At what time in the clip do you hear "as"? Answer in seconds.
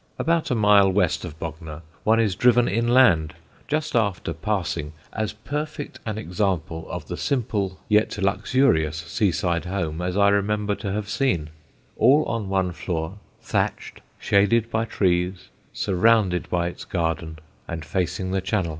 5.13-5.33, 10.01-10.17